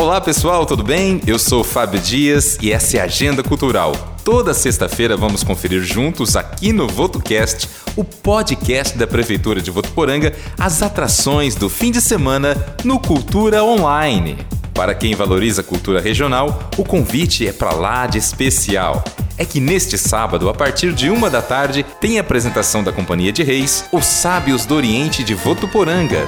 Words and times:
Olá 0.00 0.18
pessoal, 0.18 0.64
tudo 0.64 0.82
bem? 0.82 1.20
Eu 1.26 1.38
sou 1.38 1.62
Fábio 1.62 2.00
Dias 2.00 2.56
e 2.62 2.72
essa 2.72 2.96
é 2.96 3.00
a 3.00 3.04
Agenda 3.04 3.42
Cultural. 3.42 3.92
Toda 4.24 4.54
sexta-feira 4.54 5.14
vamos 5.14 5.44
conferir 5.44 5.82
juntos 5.82 6.36
aqui 6.36 6.72
no 6.72 6.88
VotoCast, 6.88 7.68
o 7.94 8.02
podcast 8.02 8.96
da 8.96 9.06
Prefeitura 9.06 9.60
de 9.60 9.70
Votuporanga, 9.70 10.32
as 10.58 10.82
atrações 10.82 11.54
do 11.54 11.68
fim 11.68 11.90
de 11.90 12.00
semana 12.00 12.56
no 12.82 12.98
Cultura 12.98 13.62
Online. 13.62 14.38
Para 14.72 14.94
quem 14.94 15.14
valoriza 15.14 15.60
a 15.60 15.64
cultura 15.64 16.00
regional, 16.00 16.70
o 16.78 16.82
convite 16.82 17.46
é 17.46 17.52
para 17.52 17.74
lá 17.74 18.06
de 18.06 18.16
especial. 18.16 19.04
É 19.36 19.44
que 19.44 19.60
neste 19.60 19.98
sábado, 19.98 20.48
a 20.48 20.54
partir 20.54 20.94
de 20.94 21.10
uma 21.10 21.28
da 21.28 21.42
tarde, 21.42 21.84
tem 22.00 22.16
a 22.16 22.22
apresentação 22.22 22.82
da 22.82 22.90
Companhia 22.90 23.32
de 23.32 23.42
Reis, 23.42 23.84
Os 23.92 24.06
Sábios 24.06 24.64
do 24.64 24.74
Oriente 24.74 25.22
de 25.22 25.34
Votuporanga. 25.34 26.26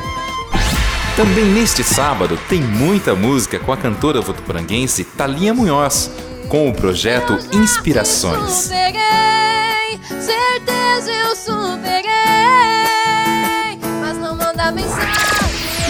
Também 1.17 1.45
neste 1.45 1.85
sábado 1.85 2.39
tem 2.49 2.63
muita 2.63 3.15
música 3.15 3.59
com 3.59 3.71
a 3.71 3.77
cantora 3.77 4.23
votuporanguense 4.23 5.05
Thalia 5.05 5.53
Munhoz, 5.53 6.11
com 6.49 6.71
o 6.71 6.73
projeto 6.73 7.39
Inspirações. 7.53 8.71
certeza 10.09 11.13
eu 11.13 11.37
superei, 11.37 12.03
mas 14.01 14.17
não 14.17 14.35
manda 14.35 14.73
mensagem. 14.73 15.13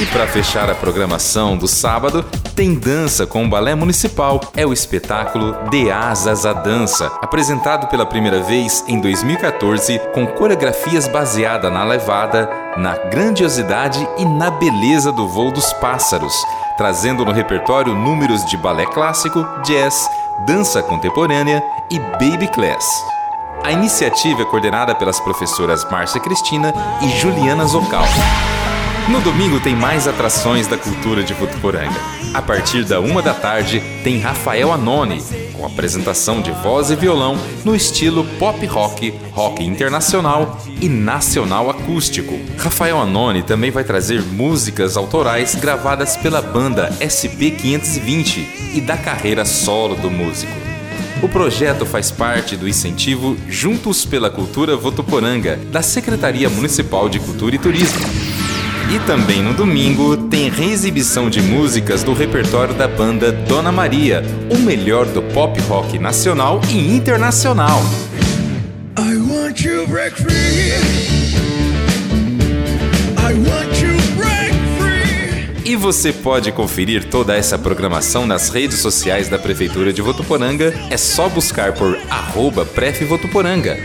E 0.00 0.06
para 0.06 0.26
fechar 0.26 0.68
a 0.68 0.74
programação 0.74 1.56
do 1.56 1.68
sábado, 1.68 2.24
tem 2.54 2.74
dança 2.74 3.26
com 3.26 3.44
o 3.44 3.48
Balé 3.48 3.74
Municipal. 3.74 4.40
É 4.56 4.66
o 4.66 4.72
espetáculo 4.72 5.56
De 5.70 5.90
Asas 5.90 6.44
à 6.44 6.52
Dança, 6.52 7.06
apresentado 7.20 7.88
pela 7.88 8.06
primeira 8.06 8.40
vez 8.42 8.84
em 8.86 9.00
2014 9.00 10.00
com 10.12 10.26
coreografias 10.26 11.08
baseadas 11.08 11.72
na 11.72 11.84
levada, 11.84 12.48
na 12.76 12.96
grandiosidade 12.96 14.06
e 14.18 14.24
na 14.24 14.50
beleza 14.50 15.10
do 15.10 15.28
voo 15.28 15.50
dos 15.50 15.72
pássaros, 15.74 16.34
trazendo 16.76 17.24
no 17.24 17.32
repertório 17.32 17.94
números 17.94 18.44
de 18.44 18.56
balé 18.56 18.86
clássico, 18.86 19.46
jazz, 19.64 20.08
dança 20.46 20.82
contemporânea 20.82 21.62
e 21.90 21.98
baby 21.98 22.48
class. 22.48 22.86
A 23.64 23.70
iniciativa 23.70 24.42
é 24.42 24.44
coordenada 24.44 24.94
pelas 24.94 25.20
professoras 25.20 25.84
Márcia 25.90 26.20
Cristina 26.20 26.74
e 27.00 27.08
Juliana 27.20 27.64
Zocal. 27.64 28.04
No 29.08 29.20
domingo 29.20 29.58
tem 29.58 29.74
mais 29.74 30.06
atrações 30.06 30.68
da 30.68 30.78
cultura 30.78 31.24
de 31.24 31.34
Votuporanga. 31.34 31.98
A 32.32 32.40
partir 32.40 32.84
da 32.84 33.00
uma 33.00 33.20
da 33.20 33.34
tarde 33.34 33.82
tem 34.04 34.18
Rafael 34.20 34.72
Anoni, 34.72 35.20
com 35.52 35.66
apresentação 35.66 36.40
de 36.40 36.52
voz 36.52 36.90
e 36.90 36.96
violão 36.96 37.36
no 37.64 37.74
estilo 37.74 38.24
pop 38.38 38.64
rock, 38.66 39.12
rock 39.32 39.64
internacional 39.64 40.58
e 40.80 40.88
nacional 40.88 41.68
acústico. 41.68 42.38
Rafael 42.56 43.00
Anoni 43.00 43.42
também 43.42 43.70
vai 43.70 43.82
trazer 43.82 44.22
músicas 44.22 44.96
autorais 44.96 45.56
gravadas 45.56 46.16
pela 46.16 46.40
banda 46.40 46.88
SP520 47.00 48.74
e 48.74 48.80
da 48.80 48.96
carreira 48.96 49.44
solo 49.44 49.96
do 49.96 50.10
músico. 50.10 50.52
O 51.20 51.28
projeto 51.28 51.84
faz 51.84 52.10
parte 52.10 52.56
do 52.56 52.68
incentivo 52.68 53.36
Juntos 53.48 54.04
pela 54.04 54.30
Cultura 54.30 54.76
Votuporanga, 54.76 55.56
da 55.70 55.82
Secretaria 55.82 56.48
Municipal 56.48 57.08
de 57.08 57.20
Cultura 57.20 57.54
e 57.54 57.58
Turismo. 57.58 58.31
E 58.90 58.98
também 59.06 59.42
no 59.42 59.54
domingo 59.54 60.16
tem 60.16 60.50
reexibição 60.50 61.30
de 61.30 61.40
músicas 61.40 62.02
do 62.02 62.12
repertório 62.12 62.74
da 62.74 62.86
banda 62.86 63.32
Dona 63.32 63.72
Maria, 63.72 64.22
o 64.50 64.58
melhor 64.58 65.06
do 65.06 65.22
pop 65.22 65.60
rock 65.62 65.98
nacional 65.98 66.60
e 66.70 66.94
internacional. 66.94 67.82
I 68.98 69.16
want 69.16 69.60
you 69.60 69.86
break 69.86 70.16
free. 70.16 70.72
I 73.18 73.34
want 73.34 73.80
you. 73.80 73.92
E 75.64 75.76
você 75.76 76.12
pode 76.12 76.50
conferir 76.50 77.04
toda 77.04 77.36
essa 77.36 77.56
programação 77.56 78.26
nas 78.26 78.50
redes 78.50 78.78
sociais 78.78 79.28
da 79.28 79.38
Prefeitura 79.38 79.92
de 79.92 80.02
Votuporanga. 80.02 80.74
É 80.90 80.96
só 80.98 81.28
buscar 81.28 81.72
por 81.72 81.98
arroba 82.10 82.68
Votuporanga. 83.08 83.78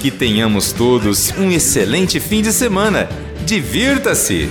Que 0.00 0.10
tenhamos 0.10 0.72
todos 0.72 1.32
um 1.38 1.50
excelente 1.50 2.20
fim 2.20 2.42
de 2.42 2.52
semana 2.52 3.08
divirta-se! 3.48 4.48